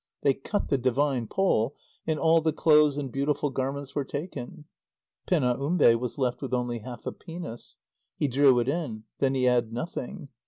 They 0.23 0.33
cut 0.33 0.69
the 0.69 0.79
divine 0.79 1.27
pole, 1.27 1.75
and 2.07 2.17
all 2.17 2.41
the 2.41 2.51
clothes 2.51 2.97
and 2.97 3.11
beautiful 3.11 3.51
garments 3.51 3.93
were 3.93 4.03
taken. 4.03 4.65
Penaumbe 5.27 5.93
was 5.99 6.17
left 6.17 6.41
with 6.41 6.55
only 6.55 6.79
half 6.79 7.05
a 7.05 7.11
penis. 7.11 7.77
He 8.17 8.27
drew 8.27 8.57
it 8.59 8.67
in. 8.67 9.03
Then 9.19 9.35
he 9.35 9.43
had 9.43 9.71
nothing. 9.71 10.29